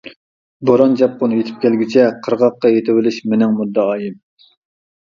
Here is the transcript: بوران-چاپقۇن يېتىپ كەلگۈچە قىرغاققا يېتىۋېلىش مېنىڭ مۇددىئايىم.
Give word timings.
بوران-چاپقۇن 0.69 1.35
يېتىپ 1.35 1.59
كەلگۈچە 1.67 2.09
قىرغاققا 2.29 2.73
يېتىۋېلىش 2.75 3.21
مېنىڭ 3.31 3.57
مۇددىئايىم. 3.61 4.23